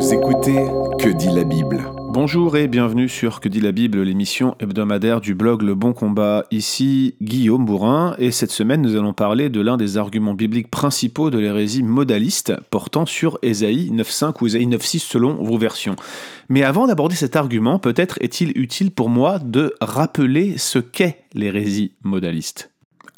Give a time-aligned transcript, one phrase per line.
[0.00, 0.64] Vous écoutez
[0.98, 5.34] Que dit la Bible Bonjour et bienvenue sur Que dit la Bible, l'émission hebdomadaire du
[5.34, 6.46] blog Le Bon Combat.
[6.50, 11.28] Ici Guillaume Bourrin et cette semaine nous allons parler de l'un des arguments bibliques principaux
[11.28, 15.96] de l'hérésie modaliste portant sur Ésaïe 9.5 ou Ésaïe 9.6 selon vos versions.
[16.48, 21.92] Mais avant d'aborder cet argument, peut-être est-il utile pour moi de rappeler ce qu'est l'hérésie
[22.04, 22.69] modaliste.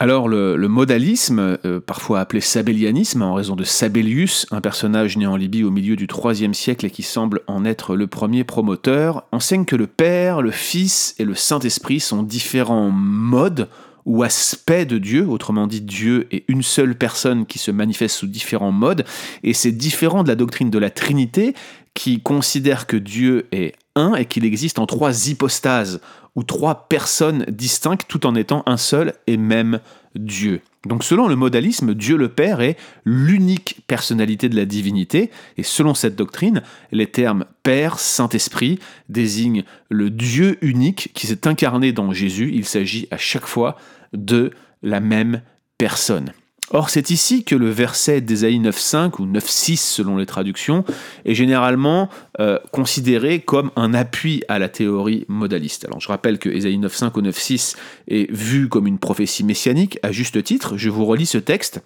[0.03, 5.37] Alors le, modalisme, euh, parfois appelé sabellianisme en raison de Sabellius, un personnage né en
[5.37, 9.65] Libye au milieu du IIIe siècle et qui semble en être le premier promoteur, enseigne
[9.65, 13.69] que le Père, le Fils et le Saint-Esprit sont différents modes
[14.05, 18.27] ou aspects de Dieu, autrement dit Dieu est une seule personne qui se manifeste sous
[18.27, 19.05] différents modes,
[19.45, 21.55] et c'est différent de la doctrine de la Trinité
[21.95, 26.01] qui considère que Dieu est un et qu'il existe en trois hypostases,
[26.35, 29.81] ou trois personnes distinctes tout en étant un seul et même
[30.15, 30.61] Dieu.
[30.87, 35.95] Donc selon le modalisme, Dieu le Père est l'unique personnalité de la divinité, et selon
[35.95, 42.51] cette doctrine, les termes Père, Saint-Esprit désignent le Dieu unique qui s'est incarné dans Jésus.
[42.53, 43.77] Il s'agit à chaque fois
[44.13, 44.51] de
[44.83, 45.43] la même
[45.79, 46.33] personne.
[46.75, 50.87] Or, c'est ici que le verset d'Ésaïe 9.5 ou 9.6 selon les traductions
[51.27, 52.09] est généralement
[52.41, 55.85] euh, considéré comme un appui à la théorie modaliste.
[55.85, 57.77] Alors, je rappelle que Ésaïe 9.5 ou 9.6
[58.09, 60.79] est vu comme une prophétie messianique à juste titre.
[60.79, 61.83] Je vous relis ce texte.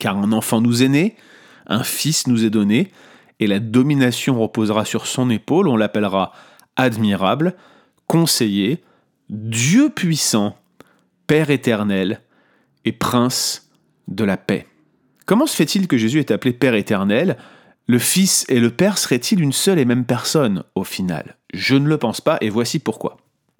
[0.00, 1.16] Car un enfant nous est né,
[1.66, 2.90] un fils nous est donné,
[3.40, 5.68] et la domination reposera sur son épaule.
[5.68, 6.32] On l'appellera
[6.76, 7.54] admirable,
[8.08, 8.82] conseiller,
[9.30, 10.56] Dieu puissant,
[11.28, 12.22] Père éternel
[12.84, 13.67] et prince
[14.08, 14.66] de la paix.
[15.26, 17.36] Comment se fait-il que Jésus est appelé Père éternel?
[17.86, 21.36] Le Fils et le Père seraient-ils une seule et même personne au final?
[21.54, 23.18] Je ne le pense pas et voici pourquoi.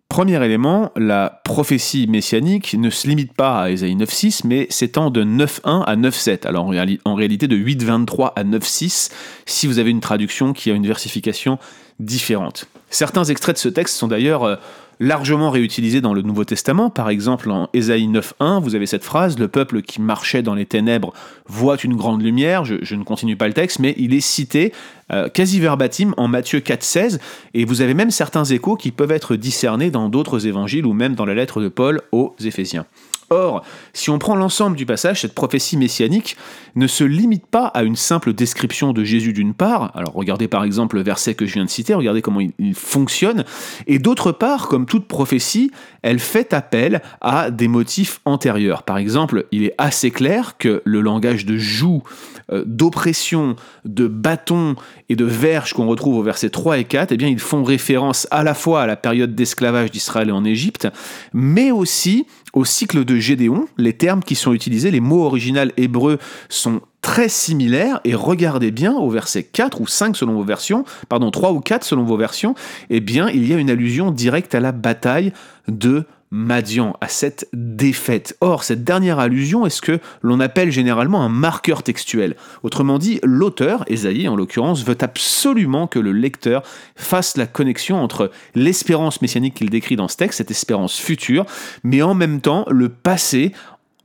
[0.09, 5.23] Premier élément, la prophétie messianique ne se limite pas à Ésaïe 9.6, mais s'étend de
[5.23, 6.47] 9.1 à 9.7.
[6.47, 6.73] Alors
[7.05, 9.11] en, réalité de 8.23 à 9.6,
[9.45, 11.59] si vous avez une traduction qui a une versification
[12.01, 12.67] différente.
[12.89, 14.57] Certains extraits de ce texte sont d'ailleurs euh,
[15.01, 16.91] largement réutilisés dans le Nouveau Testament.
[16.91, 20.67] Par exemple, en Ésaïe 9.1, vous avez cette phrase Le peuple qui marchait dans les
[20.67, 21.13] ténèbres
[21.47, 22.65] voit une grande lumière.
[22.65, 24.73] Je, ne continue pas le texte, mais il est cité
[25.13, 27.19] euh, quasi verbatim en Matthieu 4.16.
[27.55, 31.15] Et vous avez même certains échos qui peuvent être discernés dans d'autres évangiles ou même
[31.15, 32.87] dans la lettre de Paul aux Éphésiens.
[33.31, 33.63] Or,
[33.93, 36.37] si on prend l'ensemble du passage, cette prophétie messianique
[36.77, 40.65] ne se limite pas à une simple description de Jésus d'une part, alors regardez par
[40.65, 43.45] exemple le verset que je viens de citer, regardez comment il, fonctionne,
[43.87, 45.71] et d'autre part, comme toute prophétie,
[46.03, 48.83] elle fait appel à des motifs antérieurs.
[48.83, 52.03] Par exemple, il est assez clair que le langage de joug,
[52.51, 54.77] euh, d'oppression, de bâton
[55.09, 58.27] et de verge qu'on retrouve au verset 3 et 4, eh bien, ils font référence
[58.31, 60.89] à la fois à la période d'esclavage d'Israël en Égypte,
[61.35, 66.19] mais aussi au cycle de Gédéon, les termes qui sont utilisés, les mots originaux hébreux
[66.49, 68.01] sont très similaires.
[68.05, 71.85] Et regardez bien au verset 4 ou 5 selon vos versions, pardon, 3 ou 4
[71.85, 72.55] selon vos versions,
[72.91, 75.33] eh bien il y a une allusion directe à la bataille
[75.69, 78.37] de Madian, à cette défaite.
[78.41, 82.37] Or, cette dernière allusion est ce que l'on appelle généralement un marqueur textuel.
[82.63, 86.63] Autrement dit, l'auteur, Esaïe en l'occurrence, veut absolument que le lecteur
[86.97, 91.47] fasse la connexion entre l'espérance messianique qu'il décrit dans ce texte, cette espérance future,
[91.83, 93.53] mais en même temps le passé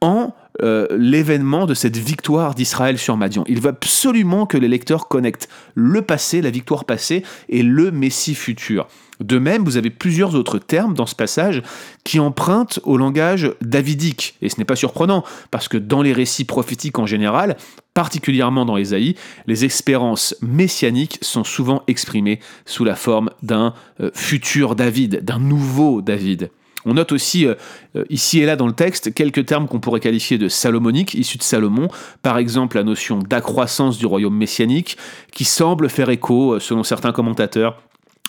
[0.01, 3.43] en euh, l'événement de cette victoire d'Israël sur Madian.
[3.47, 8.35] Il veut absolument que les lecteurs connectent le passé, la victoire passée, et le Messie
[8.35, 8.87] futur.
[9.19, 11.63] De même, vous avez plusieurs autres termes dans ce passage
[12.03, 14.35] qui empruntent au langage davidique.
[14.41, 17.57] Et ce n'est pas surprenant, parce que dans les récits prophétiques en général,
[17.93, 19.15] particulièrement dans Ésaïe,
[19.47, 26.01] les espérances messianiques sont souvent exprimées sous la forme d'un euh, futur David, d'un nouveau
[26.01, 26.51] David.
[26.85, 27.55] On note aussi euh,
[27.95, 31.37] euh, ici et là dans le texte quelques termes qu'on pourrait qualifier de salomoniques, issus
[31.37, 31.87] de Salomon,
[32.21, 34.97] par exemple la notion d'accroissance du royaume messianique,
[35.31, 37.81] qui semble faire écho, selon certains commentateurs,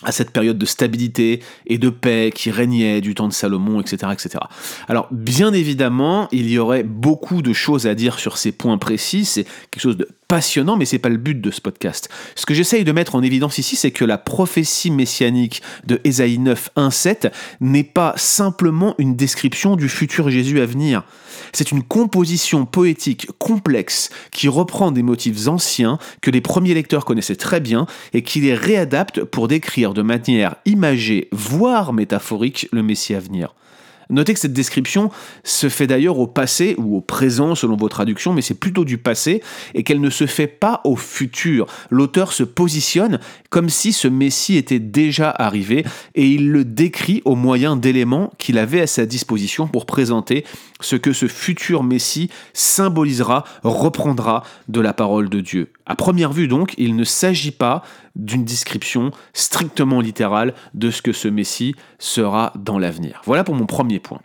[0.03, 4.13] à cette période de stabilité et de paix qui régnait du temps de Salomon, etc.,
[4.13, 4.45] etc.
[4.89, 9.25] Alors, bien évidemment, il y aurait beaucoup de choses à dire sur ces points précis,
[9.25, 12.09] c'est quelque chose de passionnant, mais c'est pas le but de ce podcast.
[12.35, 16.39] Ce que j'essaye de mettre en évidence ici, c'est que la prophétie messianique de Ésaïe
[16.39, 17.29] 9, 1, 7
[17.61, 21.05] n'est pas simplement une description du futur Jésus à venir.
[21.53, 27.37] C'est une composition poétique complexe qui reprend des motifs anciens que les premiers lecteurs connaissaient
[27.37, 33.15] très bien et qui les réadapte pour décrire de manière imagée, voire métaphorique, le Messie
[33.15, 33.55] à venir.
[34.11, 35.11] Notez que cette description
[35.45, 38.99] se fait d'ailleurs au passé ou au présent selon vos traductions, mais c'est plutôt du
[38.99, 39.43] passé
[39.75, 41.67] et qu'elle ne se fait pas au futur.
[41.91, 43.19] L'auteur se positionne
[43.51, 45.85] comme si ce Messie était déjà arrivé
[46.15, 50.45] et il le décrit au moyen d'éléments qu'il avait à sa disposition pour présenter
[50.81, 55.73] ce que ce futur Messie symbolisera, reprendra de la parole de Dieu.
[55.87, 57.83] À première vue donc, il ne s'agit pas
[58.17, 63.23] d'une description strictement littérale de ce que ce Messie sera dans l'avenir.
[63.25, 64.21] Voilà pour mon premier point.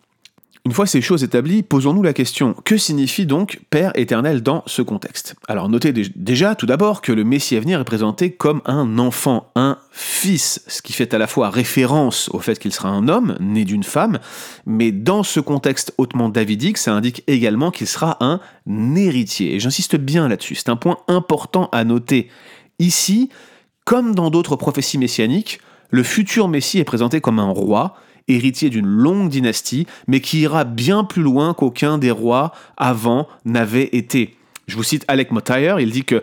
[0.65, 4.81] Une fois ces choses établies, posons-nous la question, que signifie donc Père éternel dans ce
[4.81, 5.35] contexte?
[5.47, 9.51] Alors notez déjà tout d'abord que le Messie à venir est présenté comme un enfant,
[9.55, 13.37] un fils, ce qui fait à la fois référence au fait qu'il sera un homme,
[13.39, 14.19] né d'une femme,
[14.65, 18.41] mais dans ce contexte hautement davidique, ça indique également qu'il sera un
[18.95, 19.55] héritier.
[19.55, 22.29] Et j'insiste bien là-dessus, c'est un point important à noter.
[22.79, 23.29] Ici,
[23.89, 27.95] comme dans d'autres prophéties messianiques, le futur Messie est présenté comme un roi,
[28.27, 33.89] héritier d'une longue dynastie, mais qui ira bien plus loin qu'aucun des rois avant n'avait
[33.93, 34.37] été.
[34.67, 36.21] Je vous cite Alec Motyre, il dit que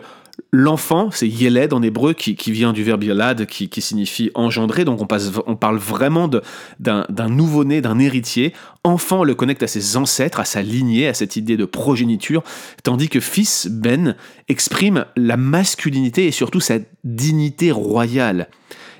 [0.51, 5.55] l'enfant, c'est Yeled en hébreu, qui, vient du verbe yelad, qui, signifie engendrer, donc on,
[5.55, 6.29] parle vraiment
[6.79, 8.53] d'un nouveau-né, d'un héritier.
[8.83, 12.43] Enfant le connecte à ses ancêtres, à sa lignée, à cette idée de progéniture,
[12.83, 14.15] tandis que fils, Ben,
[14.47, 18.49] exprime la masculinité et surtout sa dignité royale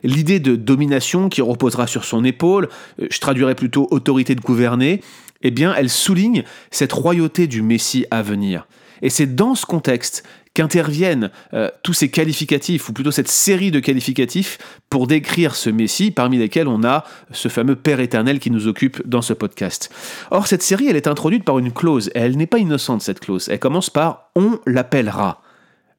[0.04, 2.70] l'idée de domination qui reposera sur son épaule,
[3.02, 5.02] euh, je traduirais plutôt autorité de gouverner,
[5.42, 8.68] eh bien, elle souligne cette royauté du Messie à venir.
[9.02, 10.24] Et c'est dans ce contexte
[10.54, 14.58] qu'interviennent euh, tous ces qualificatifs, ou plutôt cette série de qualificatifs,
[14.90, 19.08] pour décrire ce Messie, parmi lesquels on a ce fameux Père éternel qui nous occupe
[19.08, 19.92] dans ce podcast.
[20.32, 23.20] Or, cette série, elle est introduite par une clause, et elle n'est pas innocente, cette
[23.20, 23.50] clause.
[23.50, 25.42] Elle commence par On l'appellera.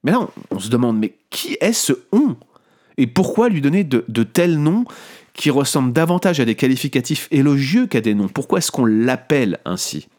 [0.03, 2.35] Mais là, on se demande, mais qui est ce on
[2.99, 4.83] et pourquoi lui donner de, tels noms
[5.33, 8.27] qui ressemblent davantage à des qualificatifs élogieux qu'à des noms?
[8.27, 10.09] Pourquoi est-ce qu'on l'appelle ainsi?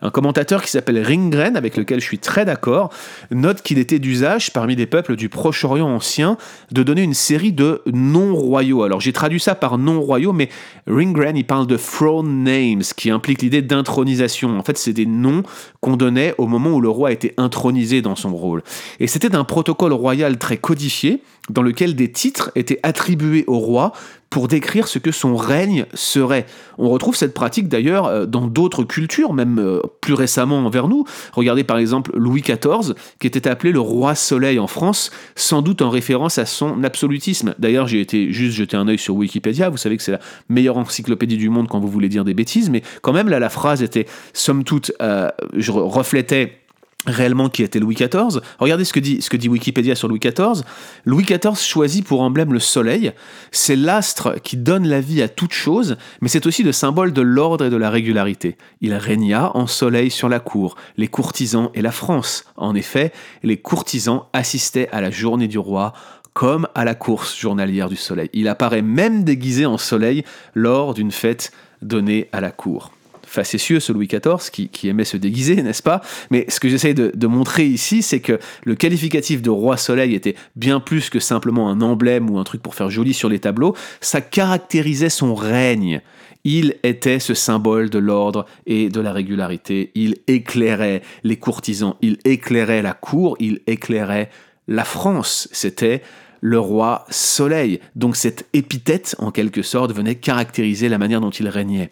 [0.00, 2.90] Un commentateur qui s'appelle Ringgren, avec lequel je suis très d'accord,
[3.30, 6.36] note qu'il était d'usage parmi les peuples du Proche-Orient ancien
[6.70, 8.82] de donner une série de noms royaux.
[8.84, 10.48] Alors j'ai traduit ça par noms royaux, mais
[10.86, 14.58] Ringgren il parle de throne names, qui implique l'idée d'intronisation.
[14.58, 15.42] En fait, c'est des noms
[15.80, 18.62] qu'on donnait au moment où le roi était intronisé dans son rôle.
[19.00, 23.92] Et c'était un protocole royal très codifié, dans lequel des titres étaient attribués au roi
[24.30, 26.46] pour décrire ce que son règne serait.
[26.76, 31.04] On retrouve cette pratique d'ailleurs euh, dans d'autres cultures, même euh, plus récemment envers nous.
[31.32, 35.82] Regardez par exemple Louis XIV, qui était appelé le roi soleil en France, sans doute
[35.82, 37.54] en référence à son absolutisme.
[37.58, 40.76] D'ailleurs, j'ai été juste jeter un œil sur Wikipédia, vous savez que c'est la meilleure
[40.76, 43.82] encyclopédie du monde quand vous voulez dire des bêtises, mais quand même là, la phrase
[43.82, 46.58] était, somme toute, euh, je reflétais
[47.06, 48.40] réellement qui était Louis XIV.
[48.58, 50.62] Regardez ce que, dit, ce Wikipédia sur Louis XIV.
[51.04, 53.12] Louis XIV choisit pour emblème le soleil.
[53.52, 57.22] C'est l'astre qui donne la vie à toute chose, mais c'est aussi le symbole de
[57.22, 58.56] l'ordre et de la régularité.
[58.80, 62.44] Il régna en soleil sur la cour, les courtisans et la France.
[62.56, 63.12] En effet,
[63.42, 65.92] les courtisans assistaient à la journée du roi
[66.34, 68.28] comme à la course journalière du soleil.
[68.32, 70.24] Il apparaît même déguisé en soleil
[70.54, 71.52] lors d'une fête
[71.82, 72.92] donnée à la cour
[73.28, 76.00] facétieux, ce Louis XIV, qui, aimait se déguiser, n'est-ce pas?
[76.30, 80.34] Mais ce que j'essaye de, montrer ici, c'est que le qualificatif de roi soleil était
[80.56, 83.76] bien plus que simplement un emblème ou un truc pour faire joli sur les tableaux,
[84.00, 86.00] ça caractérisait son règne.
[86.44, 92.16] Il était ce symbole de l'ordre et de la régularité, il éclairait les courtisans, il
[92.24, 94.30] éclairait la cour, il éclairait
[94.66, 95.48] la France.
[95.52, 96.02] C'était
[96.40, 97.80] le roi soleil.
[97.96, 101.90] Donc cette épithète, en quelque sorte, venait caractériser la manière dont il régnait.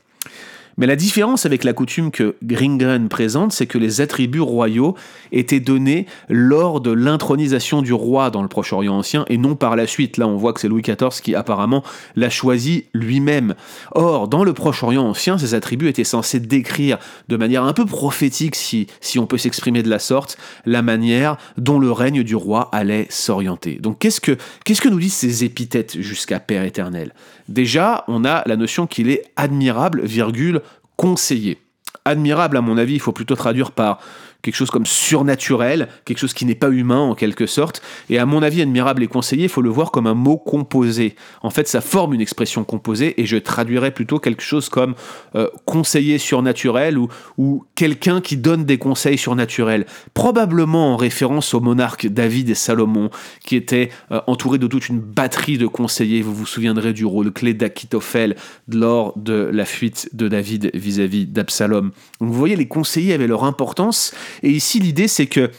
[0.79, 4.95] Mais la différence avec la coutume que Gringren présente, c'est que les attributs royaux
[5.33, 9.87] étaient donnés lors de l'intronisation du roi dans le Proche-Orient ancien et non par la
[9.87, 10.19] suite.
[10.19, 11.83] Là, on voit que c'est Louis XIV qui apparemment
[12.15, 13.55] l'a choisi lui-même.
[13.93, 16.99] Or, dans le Proche-Orient ancien, ces attributs étaient censés décrire
[17.29, 18.87] de manière un peu prophétique, si,
[19.17, 20.37] on peut s'exprimer de la sorte,
[20.67, 23.79] la manière dont le règne du roi allait s'orienter.
[23.81, 27.15] Donc, qu'est-ce que, qu'est-ce que nous disent ces épithètes jusqu'à Père éternel?
[27.49, 30.61] Déjà, on a la notion qu'il est admirable, virgule,
[30.97, 31.59] conseiller.
[32.05, 34.01] Admirable, à mon avis, il faut plutôt traduire par
[34.43, 37.83] quelque chose comme surnaturel, quelque chose qui n'est pas humain en quelque sorte.
[38.11, 41.17] Et à mon avis, admirable et conseillé, il faut le voir comme un mot composé.
[41.43, 44.95] En fait, ça forme une expression composée et je traduirais plutôt quelque chose comme
[45.35, 49.87] euh, conseiller surnaturel ou, ou quelqu'un qui donne des conseils surnaturels.
[50.15, 53.11] Probablement en référence au monarque David et Salomon,
[53.45, 56.23] qui étaient euh, entourés de toute une batterie de conseillers.
[56.23, 58.37] Vous vous souviendrez du rôle clé d'Akitophel
[58.69, 61.91] lors de la fuite de David vis-à-vis d'Absalom.
[62.21, 65.51] vous voyez, les conseillers avaient leur importance et ici, l'idée, c'est que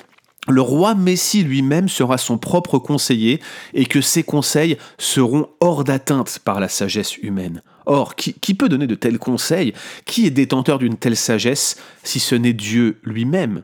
[0.47, 3.41] le roi Messie lui-même sera son propre conseiller
[3.73, 7.61] et que ses conseils seront hors d'atteinte par la sagesse humaine.
[7.85, 9.73] Or, qui, peut donner de tels conseils?
[10.05, 13.63] Qui est détenteur d'une telle sagesse si ce n'est Dieu lui-même?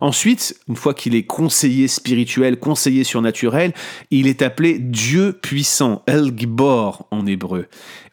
[0.00, 3.72] Ensuite, une fois qu'il est conseiller spirituel, conseiller surnaturel,
[4.10, 7.66] il est appelé Dieu puissant, El Gibor en hébreu.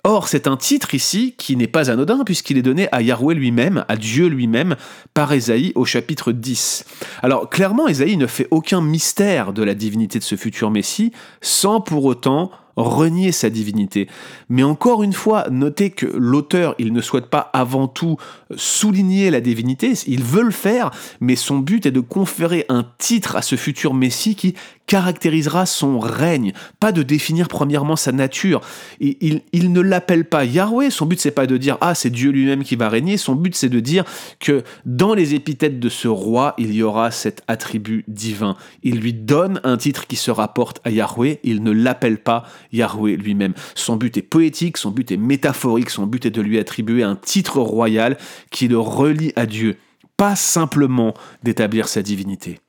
[0.03, 3.85] Or, c'est un titre ici qui n'est pas anodin puisqu'il est donné à Yahweh lui-même,
[3.87, 4.75] à Dieu lui-même,
[5.15, 6.85] par Ésaïe au chapitre 10.
[7.23, 11.11] Alors, clairement, Ésaïe ne fait aucun mystère de la divinité de ce futur Messie,
[11.41, 14.07] sans pour autant renier sa divinité.
[14.49, 18.17] Mais encore une fois, notez que l'auteur, il ne souhaite pas avant tout
[18.55, 23.35] souligner la divinité, il veut le faire, mais son but est de conférer un titre
[23.35, 24.55] à ce futur Messie qui
[24.87, 28.61] caractérisera son règne, pas de définir premièrement sa nature.
[28.99, 32.63] Il, ne l'appelle pas Yahweh, son but c'est pas de dire ah c'est Dieu lui-même
[32.63, 34.05] qui va régner, son but c'est de dire
[34.39, 38.55] que dans les épithètes de ce roi, il y aura cet attribut divin.
[38.83, 43.15] Il lui donne un titre qui se rapporte à Yahweh, il ne l'appelle pas Yahweh
[43.15, 43.53] lui-même.
[43.73, 47.15] Son but est poétique, son but est métaphorique, son but est de lui attribuer un
[47.15, 48.17] titre royal
[48.51, 49.77] qui le relie à Dieu,
[50.17, 51.13] pas simplement
[51.43, 52.59] d'établir sa divinité.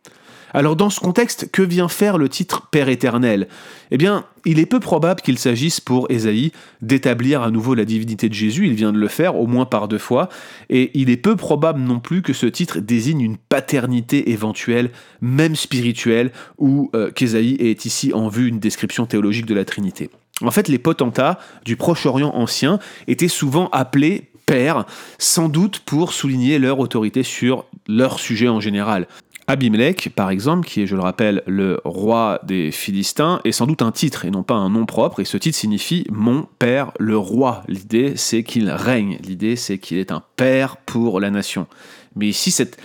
[0.57, 3.47] Alors dans ce contexte, que vient faire le titre Père éternel?
[3.91, 8.31] Eh bien, il est peu probable qu'il s'agisse pour Ésaïe d'établir à nouveau la divinité
[8.31, 10.31] de Jésus, il vient de le faire au moins par deux fois,
[10.71, 15.57] et il est peu probable non plus que ce titre désigne une paternité éventuelle, même
[15.57, 20.09] spirituelle, ou euh, qu'Ésaïe ait ici en vue une description théologique de la Trinité.
[20.41, 24.87] En fait, les potentats du Proche-Orient ancien étaient souvent appelés pères,
[25.19, 29.07] sans doute pour souligner leur autorité sur leur sujet en général.
[29.49, 33.81] Abimelech, par exemple, qui est, je le rappelle, le roi des Philistins, est sans doute
[33.81, 37.17] un titre et non pas un nom propre, et ce titre signifie mon père, le
[37.17, 37.63] roi.
[37.69, 41.69] L'idée, c'est qu'il règne, l'idée, c'est qu'il est un père pour la nation.
[42.17, 42.79] Mais ici, cette,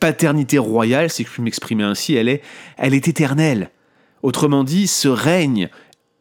[0.00, 2.42] paternité royale, si je puis m'exprimer ainsi, elle est,
[2.78, 3.70] elle est éternelle.
[4.22, 5.68] Autrement dit, ce règne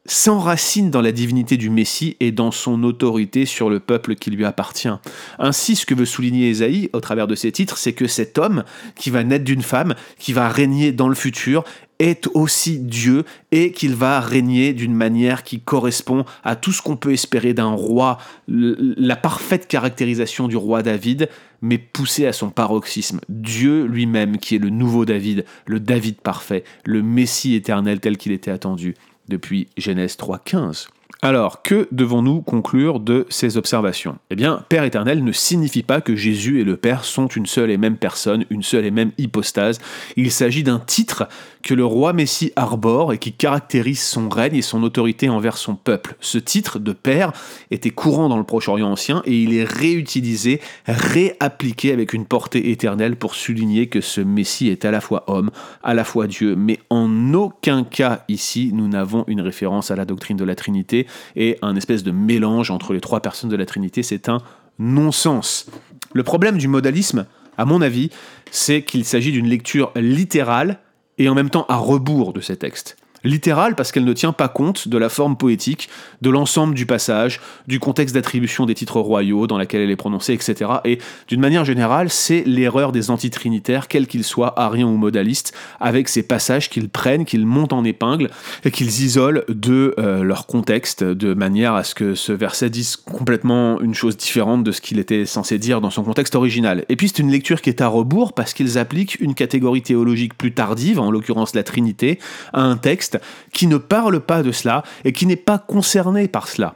[0.05, 4.45] s'enracine dans la divinité du Messie et dans son autorité sur le peuple qui lui
[4.45, 4.89] appartient.
[5.37, 8.63] Ainsi, ce que veut souligner Ésaïe au travers de ses titres, c'est que cet homme
[8.95, 11.63] qui va naître d'une femme, qui va régner dans le futur,
[11.99, 16.97] est aussi Dieu et qu'il va régner d'une manière qui correspond à tout ce qu'on
[16.97, 18.17] peut espérer d'un roi,
[18.47, 21.29] la parfaite caractérisation du roi David,
[21.61, 23.19] mais poussé à son paroxysme.
[23.29, 28.31] Dieu lui-même qui est le nouveau David, le David parfait, le Messie éternel tel qu'il
[28.31, 28.95] était attendu
[29.31, 30.87] depuis Genèse 3.15.
[31.23, 34.17] Alors, que devons-nous conclure de ces observations?
[34.31, 37.69] Eh bien, Père éternel ne signifie pas que Jésus et le Père sont une seule
[37.69, 39.79] et même personne, une seule et même hypostase.
[40.15, 41.27] Il s'agit d'un titre
[41.61, 45.75] que le roi Messie arbore et qui caractérise son règne et son autorité envers son
[45.75, 46.15] peuple.
[46.19, 47.31] Ce titre de Père
[47.71, 53.15] était courant dans le Proche-Orient ancien et il est réutilisé, réappliqué avec une portée éternelle
[53.15, 55.51] pour souligner que ce Messie est à la fois homme,
[55.83, 56.55] à la fois Dieu.
[56.55, 61.07] Mais en aucun cas ici, nous n'avons une référence à la doctrine de la Trinité
[61.35, 64.03] et un espèce de mélange entre les trois personnes de la Trinité.
[64.03, 64.39] C'est un
[64.79, 65.67] non-sens.
[66.13, 67.25] Le problème du modalisme,
[67.57, 68.09] à mon avis,
[68.49, 70.79] c'est qu'il s'agit d'une lecture littérale
[71.21, 74.47] et en même temps à rebours de ces textes littérale parce qu'elle ne tient pas
[74.47, 75.89] compte de la forme poétique,
[76.21, 80.33] de l'ensemble du passage, du contexte d'attribution des titres royaux dans laquelle elle est prononcée,
[80.33, 80.71] etc.
[80.85, 86.09] Et d'une manière générale, c'est l'erreur des antitrinitaires, quels qu'ils soient, ariens ou modalistes, avec
[86.09, 88.29] ces passages qu'ils prennent, qu'ils montent en épingle
[88.65, 92.95] et qu'ils isolent de euh, leur contexte de manière à ce que ce verset dise
[92.95, 96.85] complètement une chose différente de ce qu'il était censé dire dans son contexte original.
[96.89, 100.37] Et puis c'est une lecture qui est à rebours parce qu'ils appliquent une catégorie théologique
[100.37, 102.19] plus tardive, en l'occurrence la Trinité,
[102.53, 103.10] à un texte
[103.53, 106.75] qui ne parle pas de cela et qui n'est pas concerné par cela.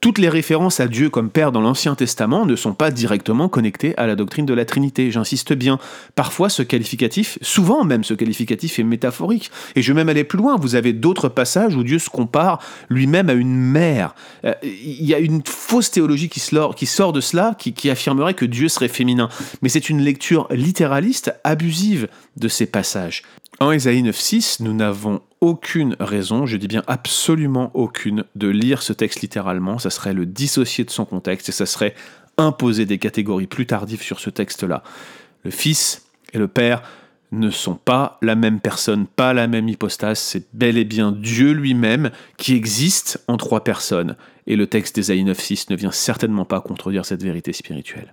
[0.00, 3.94] Toutes les références à Dieu comme Père dans l'Ancien Testament ne sont pas directement connectées
[3.98, 5.78] à la doctrine de la Trinité, j'insiste bien.
[6.14, 9.50] Parfois ce qualificatif, souvent même ce qualificatif est métaphorique.
[9.76, 12.62] Et je vais même aller plus loin, vous avez d'autres passages où Dieu se compare
[12.88, 14.14] lui-même à une mère.
[14.46, 18.46] Euh, il y a une fausse théologie qui sort de cela, qui, qui affirmerait que
[18.46, 19.28] Dieu serait féminin.
[19.60, 22.08] Mais c'est une lecture littéraliste abusive
[22.40, 23.22] de ces passages.
[23.60, 28.92] En Ésaïe 9.6, nous n'avons aucune raison, je dis bien absolument aucune, de lire ce
[28.92, 29.78] texte littéralement.
[29.78, 31.94] Ça serait le dissocier de son contexte et ça serait
[32.38, 34.82] imposer des catégories plus tardives sur ce texte-là.
[35.44, 36.82] Le Fils et le Père
[37.32, 41.52] ne sont pas la même personne, pas la même hypostase, c'est bel et bien Dieu
[41.52, 44.16] lui-même qui existe en trois personnes.
[44.46, 48.12] Et le texte d'Ésaïe 9.6 ne vient certainement pas contredire cette vérité spirituelle.